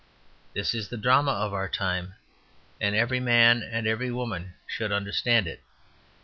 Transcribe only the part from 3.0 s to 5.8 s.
man and every woman should understand it.